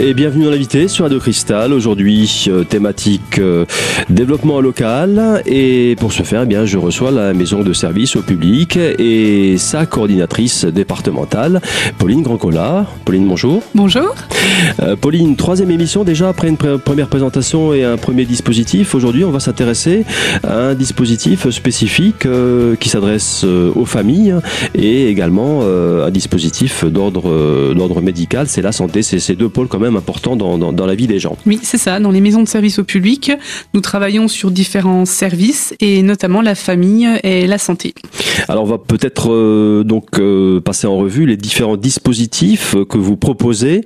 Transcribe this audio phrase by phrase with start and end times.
[0.00, 1.72] et bienvenue dans l'invité sur Radio Cristal.
[1.72, 3.64] Aujourd'hui, euh, thématique euh,
[4.08, 5.42] développement local.
[5.44, 9.56] Et pour ce faire, eh bien, je reçois la maison de service au public et
[9.58, 11.60] sa coordinatrice départementale,
[11.98, 12.86] Pauline Grancola.
[13.04, 13.62] Pauline, bonjour.
[13.74, 14.14] Bonjour.
[14.80, 18.94] Euh, Pauline, troisième émission déjà après une première présentation et un premier dispositif.
[18.94, 20.04] Aujourd'hui, on va s'intéresser
[20.44, 22.26] à un dispositif spécifique
[22.78, 24.34] qui s'adresse aux familles
[24.74, 28.46] et également un dispositif d'ordre d'ordre médical.
[28.48, 29.02] C'est la santé.
[29.02, 31.36] C'est ces deux pôles quand même important dans, dans, la vie des gens.
[31.46, 32.00] Oui, c'est ça.
[32.00, 33.32] Dans les maisons de service au public,
[33.74, 37.94] nous travaillons sur différents services et notamment la famille et la santé.
[38.48, 43.16] Alors on va peut-être euh, donc euh, passer en revue les différents dispositifs que vous
[43.16, 43.82] proposez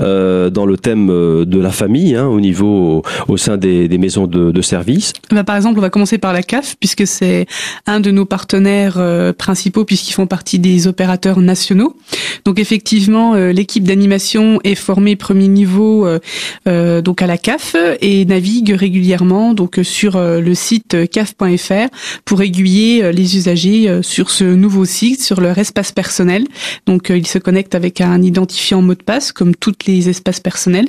[0.00, 4.26] euh, dans le thème de la famille hein, au niveau au, sein des, des, maisons
[4.26, 5.12] de, de service.
[5.30, 7.46] Bah, par exemple, on va commencer par la CAF puisque c'est
[7.86, 9.00] un de nos partenaires
[9.36, 11.96] principaux puisqu'ils font partie des opérateurs nationaux.
[12.44, 16.18] Donc effectivement, l'équipe d'animation est formée premier niveau euh,
[16.66, 21.88] euh, donc à la CAF et navigue régulièrement donc sur euh, le site caf.fr
[22.24, 26.44] pour aiguiller les usagers sur ce nouveau site, sur leur espace personnel.
[26.86, 30.88] Donc ils se connectent avec un identifiant mot de passe comme toutes les espaces personnels.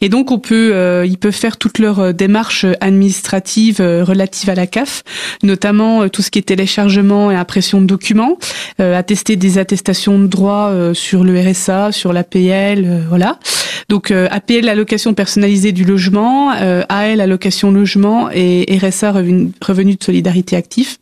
[0.00, 5.02] Et donc on peut, ils peuvent faire toutes leurs démarches administratives relatives à la CAF,
[5.42, 8.38] notamment tout ce qui est téléchargement et impression de documents,
[8.78, 13.38] attester des attestations de droit sur le RSA, sur l'APL, voilà.
[13.88, 20.02] Donc euh, APL allocation personnalisée du logement, euh, AL allocation logement et RSA revenu, de
[20.02, 20.98] solidarité actif.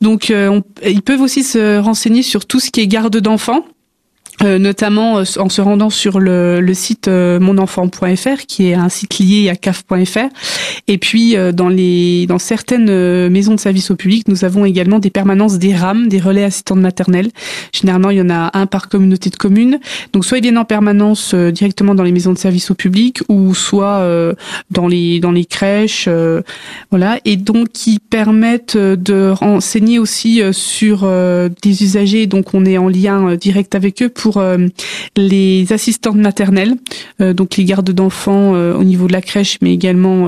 [0.00, 3.64] Donc euh, ils peuvent aussi se renseigner sur tout ce qui est garde d'enfants.
[4.42, 8.90] Euh, notamment euh, en se rendant sur le, le site euh, monenfant.fr qui est un
[8.90, 10.28] site lié à caf.fr
[10.88, 15.08] et puis dans les dans certaines maisons de service au public nous avons également des
[15.10, 17.30] permanences des RAM des relais assistants maternelle.
[17.72, 19.78] Généralement il y en a un par communauté de communes.
[20.12, 23.54] Donc soit ils viennent en permanence directement dans les maisons de service au public ou
[23.54, 24.06] soit
[24.70, 26.08] dans les dans les crèches
[26.90, 27.18] voilà.
[27.24, 31.08] Et donc qui permettent de renseigner aussi sur
[31.62, 32.26] des usagers.
[32.26, 34.58] Donc on est en lien direct avec eux pour pour euh,
[35.16, 36.74] les assistantes maternelles,
[37.20, 40.26] euh, donc les gardes d'enfants euh, au niveau de la crèche, mais également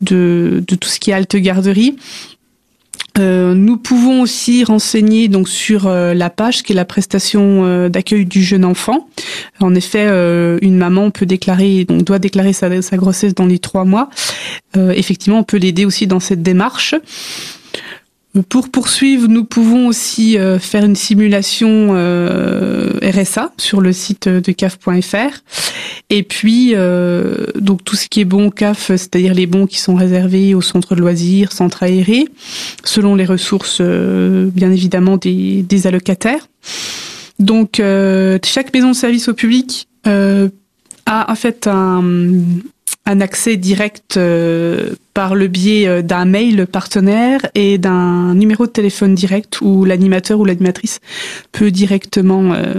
[0.00, 1.96] de, tout ce qui est halte garderie.
[3.18, 8.64] nous pouvons aussi renseigner donc sur la page qui est la prestation d'accueil du jeune
[8.64, 9.06] enfant.
[9.60, 10.06] En effet,
[10.62, 14.08] une maman peut déclarer donc doit déclarer sa grossesse dans les trois mois.
[14.74, 16.94] effectivement, on peut l'aider aussi dans cette démarche.
[18.42, 24.52] Pour poursuivre, nous pouvons aussi euh, faire une simulation euh, RSA sur le site de
[24.52, 25.42] CAF.fr.
[26.10, 29.94] Et puis, euh, donc tout ce qui est bon CAF, c'est-à-dire les bons qui sont
[29.94, 32.26] réservés aux centres de loisirs, centres aérés,
[32.84, 36.48] selon les ressources, bien évidemment, des, des allocataires.
[37.38, 42.02] Donc, chaque maison de service au public a en fait un,
[43.04, 44.18] un accès direct
[45.16, 50.38] par le biais euh, d'un mail partenaire et d'un numéro de téléphone direct où l'animateur
[50.38, 51.00] ou l'animatrice
[51.52, 52.74] peut directement euh,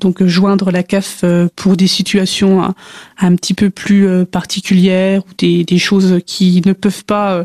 [0.00, 2.72] donc joindre la CAF euh, pour des situations
[3.20, 7.44] un, petit peu plus particulières ou des, des, choses qui ne peuvent pas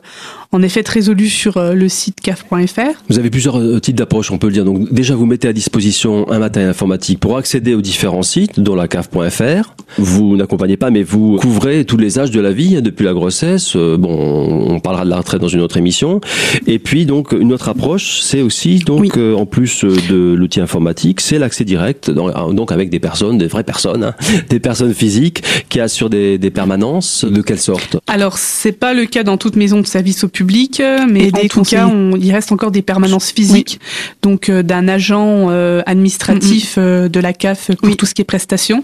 [0.51, 3.03] en effet être résolues sur le site caf.fr.
[3.09, 4.65] Vous avez plusieurs types d'approches, on peut le dire.
[4.65, 8.75] Donc déjà vous mettez à disposition un matériel informatique pour accéder aux différents sites, dont
[8.75, 9.75] la caf.fr.
[9.97, 13.13] Vous n'accompagnez pas, mais vous couvrez tous les âges de la vie, hein, depuis la
[13.13, 13.75] grossesse.
[13.75, 16.21] Bon, on, parlera de la retraite dans une autre émission.
[16.65, 20.61] Et puis donc une autre approche, c'est aussi donc euh, en plus euh, de l'outil
[20.61, 24.15] informatique, c'est l'accès direct euh, donc avec des personnes, des vraies personnes, hein,
[24.49, 27.25] des personnes physiques qui assurent des, permanences.
[27.25, 27.97] De quelle sorte?
[28.07, 31.63] Alors c'est pas le cas dans toute maison de service au public, mais en tout
[31.63, 31.89] cas
[32.19, 33.79] il reste encore des permanences physiques,
[34.21, 35.49] donc d'un agent
[35.85, 38.83] administratif de la CAF pour tout ce qui est prestations.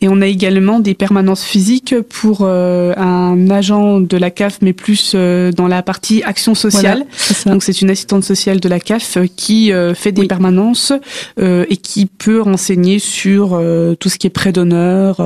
[0.00, 4.87] Et on a également des permanences physiques pour un agent de la CAF, mais plus
[4.88, 7.04] plus euh, dans la partie action sociale.
[7.44, 10.94] Donc c'est une assistante sociale de la CAF euh, qui euh, fait des permanences
[11.38, 13.60] et qui peut renseigner sur
[14.00, 15.20] tout ce qui est prêt d'honneur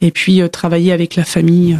[0.00, 1.76] et puis travailler avec la famille.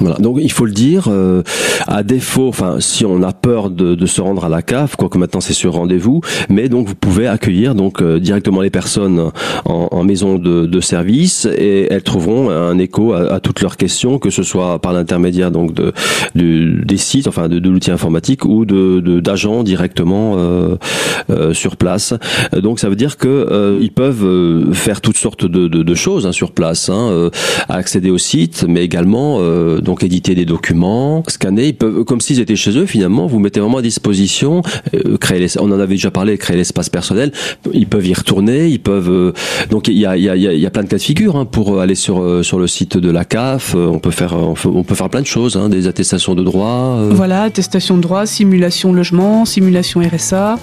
[0.00, 0.16] Voilà.
[0.16, 1.42] Donc il faut le dire, euh,
[1.86, 5.18] à défaut, enfin si on a peur de, de se rendre à la CAF, quoique
[5.18, 9.30] maintenant c'est sur rendez-vous, mais donc vous pouvez accueillir donc euh, directement les personnes
[9.64, 13.76] en, en maison de, de, service et elles trouveront un écho à, à toutes leurs
[13.76, 15.92] questions, que ce soit par l'intermédiaire donc de,
[16.34, 20.76] de, des sites, enfin de, l'outil informatique ou de d'agents directement euh,
[21.30, 22.14] euh, sur place.
[22.52, 26.32] Donc ça veut dire que euh, ils peuvent faire toutes sortes de, de choses hein,
[26.32, 27.30] sur place, hein,
[27.68, 29.38] accéder au site, mais également
[29.88, 31.68] donc éditer des documents, scanner.
[31.68, 34.60] Ils peuvent, comme s'ils étaient chez eux, finalement, vous mettez vraiment à disposition,
[35.18, 37.32] créer les, on en avait déjà parlé, créer l'espace personnel.
[37.72, 39.32] Ils peuvent y retourner, ils peuvent.
[39.70, 41.80] donc il y a, y, a, y a plein de cas de figure hein, pour
[41.80, 43.74] aller sur sur le site de la CAF.
[43.74, 46.98] On peut faire on peut, faire plein de choses, hein, des attestations de droit.
[47.10, 50.58] Voilà, attestation de droit, simulation logement, simulation RSA.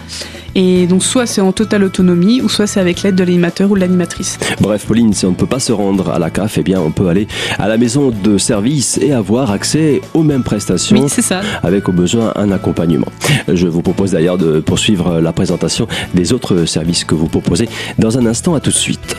[0.53, 3.75] Et donc soit c'est en totale autonomie ou soit c'est avec l'aide de l'animateur ou
[3.75, 4.37] de l'animatrice.
[4.61, 6.91] Bref, Pauline, si on ne peut pas se rendre à la CAF, eh bien on
[6.91, 11.01] peut aller à la maison de service et avoir accès aux mêmes prestations.
[11.01, 11.41] Oui, c'est ça.
[11.63, 13.07] Avec au besoin un accompagnement.
[13.47, 17.67] Je vous propose d'ailleurs de poursuivre la présentation des autres services que vous proposez
[17.97, 18.55] dans un instant.
[18.55, 19.17] À tout de suite.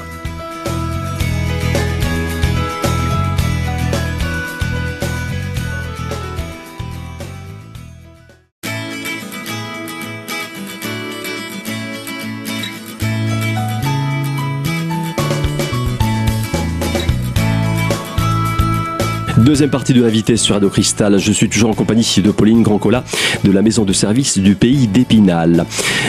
[19.47, 21.21] Deuxième partie de l'invité sur Radio Cristal.
[21.21, 23.05] Je suis toujours en compagnie de Pauline Grandcola
[23.45, 25.67] de la maison de service du pays d'Épinal.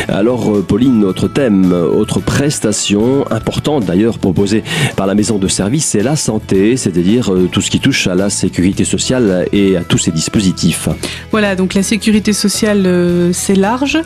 [0.07, 4.63] Alors, euh, Pauline, notre thème, autre prestation importante d'ailleurs proposée
[4.95, 8.16] par la maison de service, c'est la santé, c'est-à-dire euh, tout ce qui touche à
[8.16, 10.90] la sécurité sociale et à tous ces dispositifs.
[11.30, 14.00] Voilà, donc la sécurité sociale, euh, c'est large.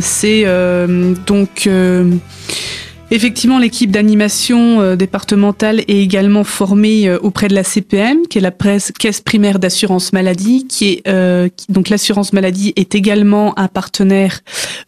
[0.00, 0.46] c'est
[1.28, 1.68] donc
[3.10, 8.42] Effectivement, l'équipe d'animation euh, départementale est également formée euh, auprès de la CPM, qui est
[8.42, 14.40] la caisse primaire d'assurance maladie, qui est euh, donc l'assurance maladie est également un partenaire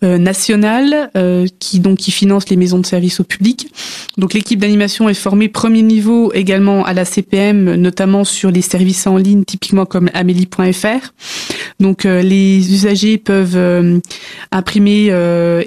[0.02, 1.10] national
[1.58, 3.68] qui donc qui finance les maisons de service au public.
[4.16, 9.06] Donc l'équipe d'animation est formée premier niveau également à la CPM, notamment sur les services
[9.06, 11.12] en ligne, typiquement comme Amélie.fr.
[11.80, 14.00] Donc les usagers peuvent
[14.50, 15.12] imprimer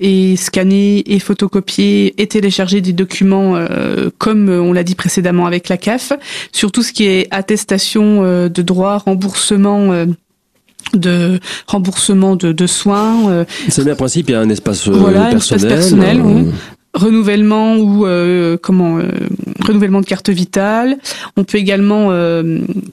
[0.02, 5.46] et scanner et photocopier et télécharger des documents euh, comme euh, on l'a dit précédemment
[5.46, 6.12] avec la CAF,
[6.52, 10.06] sur tout ce qui est attestation euh, de droit, remboursement
[10.94, 13.46] de remboursement de, de soins.
[13.70, 15.72] C'est le même principe, il y a un espace voilà, personnel.
[15.72, 16.22] espace personnel
[16.94, 18.06] Renouvellement ou
[18.62, 19.00] comment
[19.66, 20.98] renouvellement de carte vitale.
[21.38, 22.10] On peut également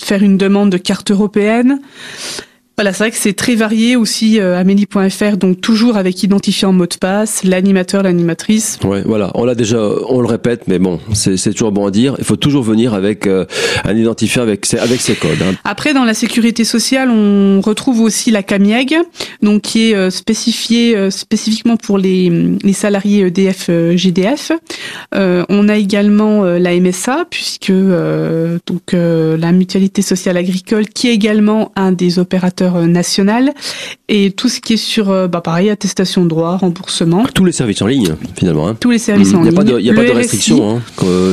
[0.00, 1.80] faire une demande de carte européenne.
[2.80, 6.86] Voilà, c'est vrai que c'est très varié aussi euh, Amélie.fr, donc toujours avec identifiant mot
[6.86, 8.78] de passe, l'animateur, l'animatrice.
[8.82, 12.14] Ouais, voilà, on l'a déjà, on le répète, mais bon, c'est toujours bon à dire.
[12.16, 13.44] Il faut toujours venir avec euh,
[13.84, 15.42] un identifiant avec ses, avec ses codes.
[15.42, 15.56] Hein.
[15.64, 18.96] Après, dans la sécurité sociale, on retrouve aussi la CAMIEG,
[19.42, 22.30] donc qui est euh, spécifiée euh, spécifiquement pour les,
[22.64, 24.52] les salariés EDF GDF.
[25.12, 31.92] on a également la MSA, puisque donc la mutualité sociale agricole, qui est également un
[31.92, 33.52] des opérateurs euh, national
[34.08, 37.24] et tout ce qui est sur, euh, bah pareil, attestation de droit, remboursement.
[37.34, 38.68] Tous les services en ligne, finalement.
[38.68, 38.76] Hein.
[38.78, 39.52] Tous les services en ligne.
[39.78, 40.76] Il n'y a pas de restriction.
[40.76, 40.82] Hein.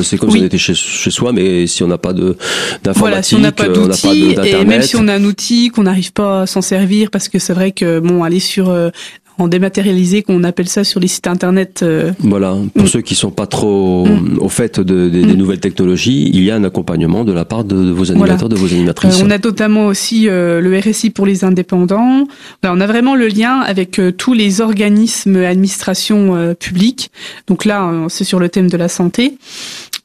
[0.02, 3.22] C'est comme si on était chez, chez, soi, mais si on n'a pas d'informatique, voilà,
[3.22, 6.42] si on n'a pas d'outils, et même si on a un outil qu'on n'arrive pas
[6.42, 8.90] à s'en servir, parce que c'est vrai que bon, aller sur euh,
[9.38, 11.80] en dématérialisé qu'on appelle ça sur les sites internet.
[11.82, 12.88] Euh, voilà, pour mm.
[12.88, 14.38] ceux qui sont pas trop mm.
[14.40, 15.32] au fait de, des mm.
[15.34, 18.72] nouvelles technologies, il y a un accompagnement de la part de, vos animateurs, de vos
[18.72, 19.20] animatrices.
[19.20, 22.26] Euh, on a notamment aussi euh, le RSI pour les indépendants.
[22.64, 27.10] on a vraiment le lien avec tous les organismes administration publique.
[27.46, 29.38] Donc là, c'est sur le thème de la santé.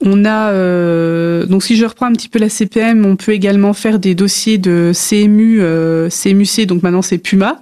[0.03, 0.53] On a
[1.45, 4.57] donc si je reprends un petit peu la CPM, on peut également faire des dossiers
[4.57, 5.61] de CMU,
[6.09, 7.61] CMUC, donc maintenant c'est Puma.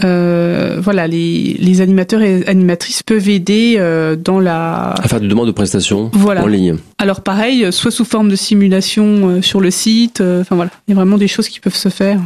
[0.00, 4.94] voilà les, animateurs et animatrices peuvent aider euh, dans la...
[5.02, 6.76] À faire des demandes de prestations en ligne.
[6.98, 10.92] Alors pareil, soit sous forme de simulation euh, sur le site, euh, enfin voilà, il
[10.92, 12.20] y a vraiment des choses qui peuvent se faire.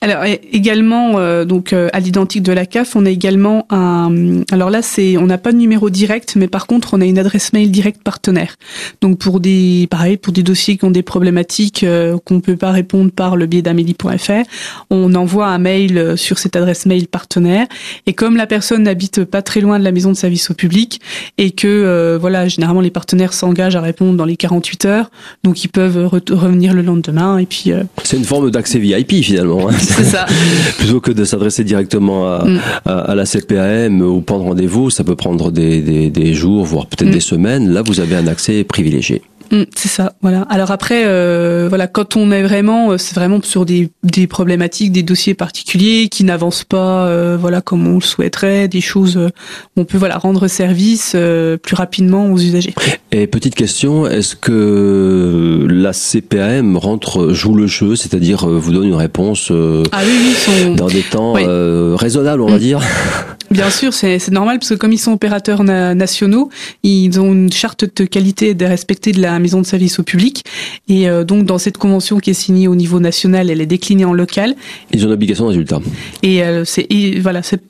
[0.00, 4.42] Alors également, donc à l'identique de la CAF, on a également un...
[4.50, 7.18] Alors là, c'est on n'a pas de numéro direct, mais par contre, on a une
[7.18, 8.56] adresse mail directe partenaire.
[9.00, 11.84] Donc pour des, pareil, pour des dossiers qui ont des problématiques
[12.24, 14.42] qu'on ne peut pas répondre par le biais d'Amélie.fr,
[14.90, 17.66] on envoie un mail sur cette adresse mail partenaire
[18.06, 21.00] et comme la personne n'habite pas très loin de la maison de service au public
[21.38, 25.10] et que euh, voilà, généralement les partenaires s'engagent à répondre dans les 48 heures,
[25.44, 27.72] donc ils peuvent revenir le lendemain et puis.
[27.72, 29.68] Euh, C'est une forme d'accès VIP finalement.
[29.68, 29.74] Hein.
[29.78, 30.26] C'est ça.
[30.78, 32.60] Plutôt que de s'adresser directement à, mm.
[32.86, 37.10] à, la CPAM ou prendre rendez-vous, ça peut prendre des, des, des jours, voire peut-être
[37.10, 37.12] mm.
[37.12, 37.70] des semaines.
[37.70, 39.22] Là, vous avez un accès privilégié.
[39.50, 40.42] Mm, c'est ça, voilà.
[40.42, 44.92] Alors après, euh, voilà, quand on est vraiment, euh, c'est vraiment sur des, des problématiques,
[44.92, 49.80] des dossiers particuliers qui n'avancent pas, euh, voilà, comme on le souhaiterait, des choses, où
[49.80, 51.16] on peut voilà rendre service
[51.62, 52.74] plus rapidement aux usagers.
[53.10, 58.94] Et petite question, est-ce que la CPAM rentre joue le jeu, c'est-à-dire vous donne une
[58.94, 61.32] réponse ah, oui, oui, dans des temps
[61.96, 62.60] raisonnables, on va mm.
[62.60, 62.80] dire
[63.50, 66.50] Bien sûr, c'est normal parce que comme ils sont opérateurs nationaux,
[66.84, 70.44] ils ont une charte de qualité de respecter de la maison de service au public.
[70.88, 74.04] Et euh, donc dans cette convention qui est signée au niveau national, elle est déclinée
[74.04, 74.54] en local.
[74.92, 75.80] Ils ont une obligation de résultat.
[76.22, 76.86] Et euh, c'est
[77.20, 77.60] voilà, c'est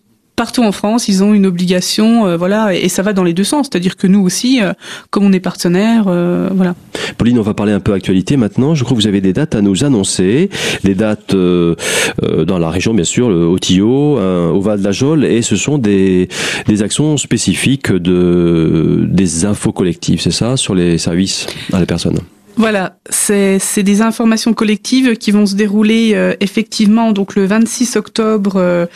[0.41, 3.45] partout en France, ils ont une obligation, euh, voilà, et, ça va dans les deux
[3.45, 3.69] sens.
[3.71, 4.73] C'est-à-dire que nous aussi, euh,
[5.11, 6.75] comme on est partenaire, euh, voilà.
[7.19, 8.75] Pauline, on va parler un peu actualité maintenant.
[8.75, 10.49] Je crois que vous avez des dates à nous annoncer,
[10.83, 15.77] des dates dans la région, bien sûr, au Tillot, au Val d'Ajol, et ce sont
[15.77, 16.31] des,
[16.67, 22.19] des actions spécifiques de des infos collectives, c'est ça, sur les services à la personne.
[22.57, 28.57] Voilà, c'est des informations collectives qui vont se dérouler euh, effectivement donc le 26 octobre
[28.57, 28.87] euh,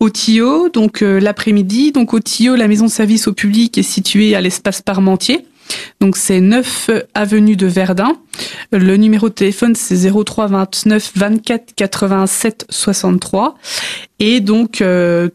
[0.00, 1.92] au TIO, donc euh, l'après-midi.
[1.92, 5.46] Donc au TIO, la maison de service au public est située à l'espace Parmentier.
[6.00, 8.12] Donc c'est 9 avenue de Verdun.
[8.70, 13.54] Le numéro de téléphone c'est 03 29 24 87 63
[14.18, 14.84] et donc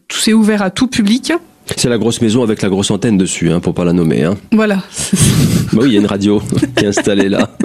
[0.08, 1.32] c'est ouvert à tout public.
[1.76, 4.24] C'est la grosse maison avec la grosse antenne dessus, hein, pour pas la nommer.
[4.24, 4.36] Hein.
[4.52, 4.76] Voilà.
[5.72, 6.42] bah oui, il y a une radio
[6.76, 7.50] qui est installée là.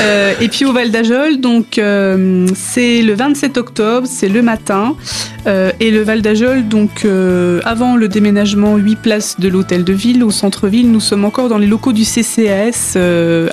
[0.00, 4.96] Euh, et puis au Val d'Ajol, donc euh, c'est le 27 octobre, c'est le matin.
[5.46, 7.06] Euh, et le Val d'Ajol, donc
[7.64, 11.58] avant le déménagement 8 places de l'hôtel de ville au centre-ville, nous sommes encore dans
[11.58, 12.98] les locaux du CCAS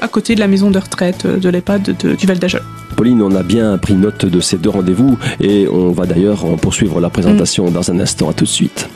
[0.01, 2.63] à côté de la maison de retraite de l'EHPAD du Val d'Ajol.
[2.95, 6.57] Pauline, on a bien pris note de ces deux rendez-vous et on va d'ailleurs en
[6.57, 8.29] poursuivre la présentation dans un instant.
[8.29, 8.89] À tout de suite.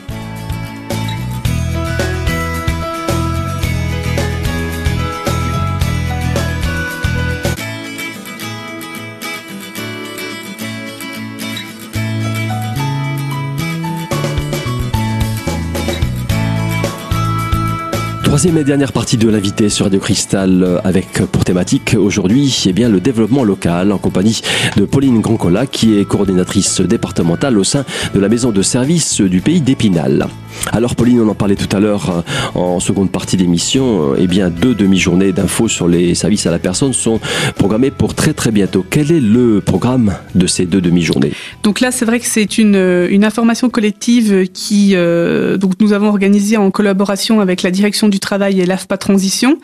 [18.36, 22.74] Troisième et dernière partie de l'invité sur Radio Cristal euh, avec pour thématique aujourd'hui eh
[22.74, 24.42] bien le développement local en compagnie
[24.76, 29.40] de Pauline Grancola qui est coordinatrice départementale au sein de la maison de service du
[29.40, 30.26] pays d'Épinal.
[30.72, 34.26] Alors Pauline, on en parlait tout à l'heure euh, en seconde partie d'émission, euh, eh
[34.26, 37.20] bien deux demi-journées d'infos sur les services à la personne sont
[37.56, 38.84] programmées pour très très bientôt.
[38.88, 41.32] Quel est le programme de ces deux demi-journées?
[41.62, 46.56] Donc là, c'est vrai que c'est une, une information collective qui donc nous avons organisé
[46.56, 49.58] en collaboration avec la direction du travail et l'AFPA Transition,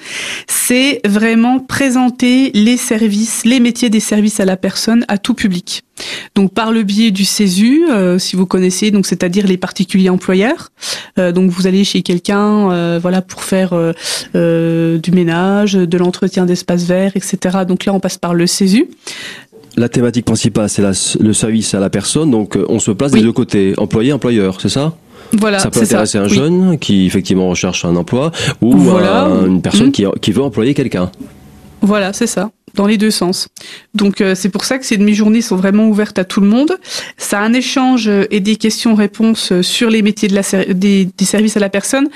[0.46, 5.82] c'est vraiment présenter les services, les métiers des services à la personne à tout public.
[6.34, 10.70] Donc par le biais du CESU, euh, si vous connaissez, donc c'est-à-dire les particuliers employeurs.
[11.18, 13.70] Euh, donc vous allez chez quelqu'un, euh, voilà, pour faire
[14.34, 17.58] du ménage, de l'entretien d'espaces verts, etc.
[17.66, 18.88] Donc là, on passe par le CESU.
[19.76, 20.82] La thématique principale, c'est
[21.20, 22.30] le service à la personne.
[22.30, 24.94] Donc on se place des deux côtés, employé, employeur, c'est ça?
[25.32, 28.74] Voilà, ça peut intéresser un jeune qui effectivement recherche un emploi ou
[29.46, 31.10] une personne qui, qui veut employer quelqu'un.
[31.80, 33.48] Voilà, c'est ça dans les deux sens.
[33.94, 36.78] Donc euh, c'est pour ça que ces demi-journées sont vraiment ouvertes à tout le monde.
[37.16, 40.42] Ça a un échange et des questions-réponses sur les métiers de la,
[40.74, 42.08] des services à la personne.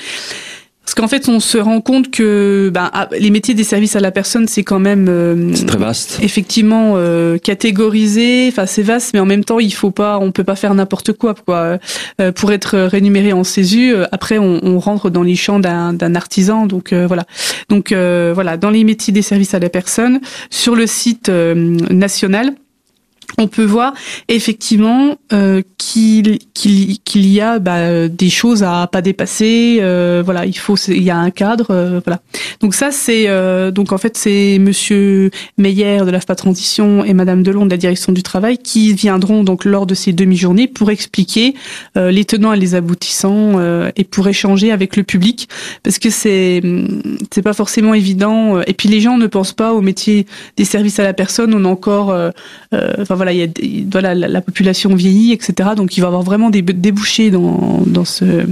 [0.86, 4.12] Parce qu'en fait, on se rend compte que ben, les métiers des services à la
[4.12, 6.20] personne, c'est quand même euh, c'est très vaste.
[6.22, 8.46] Effectivement, euh, catégorisé.
[8.48, 11.12] Enfin, c'est vaste, mais en même temps, il faut pas, on peut pas faire n'importe
[11.12, 11.78] quoi, quoi.
[12.20, 16.66] Euh, pour être rémunéré en CESU, après, on, on rentre dans les champs d'un artisan.
[16.66, 17.24] Donc voilà.
[17.68, 22.54] Donc voilà, dans les métiers des services à la personne, sur le site national
[23.38, 23.92] on peut voir
[24.28, 29.78] effectivement euh, qu'il qu'il y a bah, des choses à pas dépasser.
[29.80, 31.66] Euh, voilà, il faut il y a un cadre.
[31.70, 32.20] Euh, voilà.
[32.60, 33.26] Donc ça c'est
[33.72, 38.12] donc en fait c'est Monsieur Meyer de l'AFPA Transition et Madame Delon de la Direction
[38.12, 41.54] du Travail qui viendront donc lors de ces demi-journées pour expliquer
[41.94, 43.60] les tenants et les aboutissants
[43.94, 45.48] et pour échanger avec le public
[45.82, 46.62] parce que c'est
[47.32, 48.60] c'est pas forcément évident.
[48.62, 51.54] Et puis les gens ne pensent pas au métier des services à la personne.
[51.54, 52.14] On a encore
[53.16, 53.48] voilà, il y a,
[53.90, 55.70] voilà, la, population vieillit, etc.
[55.76, 58.46] Donc il va avoir vraiment des débouchés dans, dans, ce,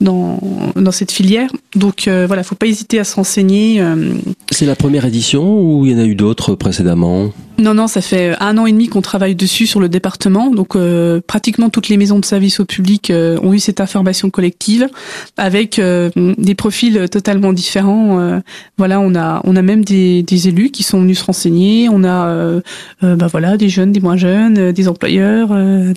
[0.00, 0.40] dans,
[0.74, 1.50] dans cette filière.
[1.74, 3.80] Donc euh, voilà, faut pas hésiter à se renseigner.
[3.80, 4.14] Euh.
[4.50, 7.30] C'est la première édition ou il y en a eu d'autres précédemment?
[7.58, 10.50] Non, non, ça fait un an et demi qu'on travaille dessus sur le département.
[10.50, 14.30] Donc, euh, pratiquement toutes les maisons de service au public euh, ont eu cette information
[14.30, 14.88] collective
[15.36, 18.40] avec euh, des profils totalement différents.
[18.76, 21.88] voilà, on a, on a même des, des, élus qui sont venus se renseigner.
[21.90, 22.60] On a,
[23.02, 25.48] bah voilà, des jeunes, des moins jeunes, des employeurs,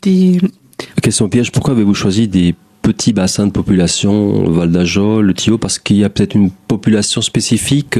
[0.01, 0.39] des.
[1.01, 1.51] Question piège?
[1.51, 6.03] Pourquoi avez-vous choisi des petits bassins de population, Val d'Ajol, le Thio, parce qu'il y
[6.03, 7.97] a peut-être une population spécifique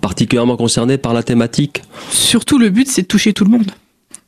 [0.00, 3.70] particulièrement concerné par la thématique Surtout, le but, c'est de toucher tout le monde.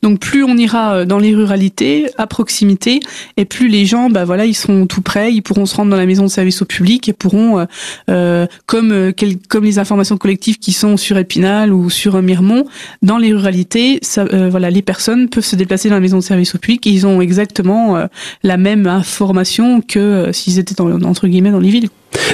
[0.03, 2.99] Donc plus on ira dans les ruralités, à proximité,
[3.37, 5.97] et plus les gens, bah voilà, ils seront tout près, ils pourront se rendre dans
[5.97, 7.65] la maison de service au public et pourront,
[8.09, 9.13] euh, comme
[9.47, 12.65] comme les informations collectives qui sont sur Épinal ou sur Miremont,
[13.01, 16.53] dans les ruralités, ça, voilà, les personnes peuvent se déplacer dans la maison de service
[16.53, 17.97] au public et ils ont exactement
[18.43, 21.89] la même information que s'ils étaient entre guillemets dans les villes.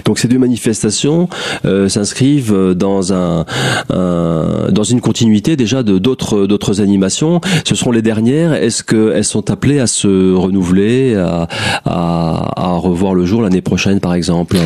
[0.05, 1.29] Donc ces deux manifestations
[1.65, 3.45] euh, s'inscrivent dans un,
[3.89, 7.41] dans une continuité déjà de d'autres d'autres animations.
[7.65, 8.53] Ce seront les dernières.
[8.53, 11.47] Est-ce qu'elles sont appelées à se renouveler, à,
[11.85, 14.57] à, revoir le jour l'année prochaine, par exemple?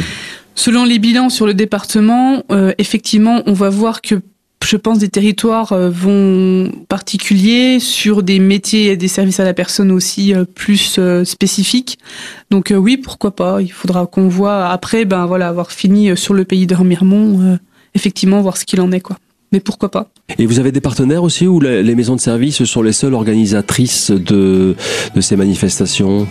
[0.56, 4.16] Selon les bilans sur le département, euh, effectivement, on va voir que
[4.66, 9.54] je pense, des territoires euh, vont particuliers sur des métiers et des services à la
[9.54, 12.00] personne aussi euh, plus euh, spécifiques.
[12.50, 13.62] Donc oui, pourquoi pas.
[13.62, 16.76] Il faudra qu'on voit après, ben voilà, avoir fini sur le pays de
[17.96, 19.18] effectivement, voir ce qu'il en est, quoi.
[19.52, 22.82] Mais pourquoi pas Et vous avez des partenaires aussi ou les maisons de service sont
[22.82, 24.76] les seules organisatrices de
[25.20, 26.28] ces manifestations?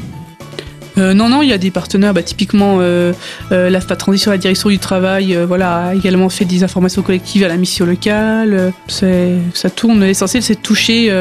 [0.99, 3.13] Euh, non, non, il y a des partenaires, bah, typiquement euh,
[3.51, 7.49] euh, l'AFPA Transition, la direction du travail, voilà, a également fait des informations collectives à
[7.49, 8.73] la mission locale.
[8.89, 11.13] ça tourne, l'essentiel c'est de toucher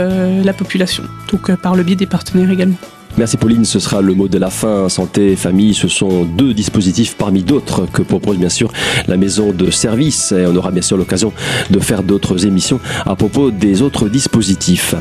[0.43, 2.77] la population, donc par le biais des partenaires également.
[3.17, 4.87] Merci Pauline, ce sera le mot de la fin.
[4.87, 8.71] Santé famille, ce sont deux dispositifs parmi d'autres que propose bien sûr
[9.07, 10.31] la maison de service.
[10.31, 11.33] Et on aura bien sûr l'occasion
[11.69, 14.95] de faire d'autres émissions à propos des autres dispositifs.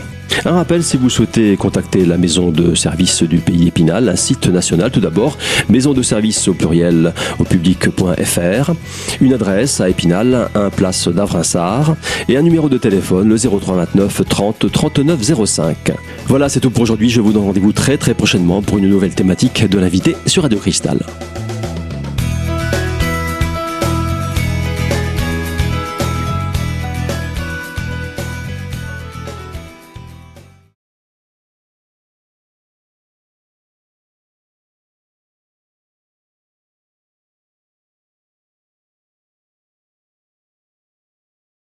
[0.44, 4.49] Un rappel, si vous souhaitez contacter la maison de service du pays Épinal, un site
[4.49, 5.37] national tout d'abord,
[5.68, 8.72] maison de service au pluriel au public.fr,
[9.20, 11.96] une adresse à Épinal, un place d'Avrinsard
[12.28, 15.92] et un numéro de téléphone, le 0329 30 39 05.
[16.26, 17.10] Voilà, c'est tout pour aujourd'hui.
[17.10, 20.58] Je vous donne rendez-vous très très prochainement pour une nouvelle thématique de l'invité sur Radio
[20.58, 21.00] Cristal.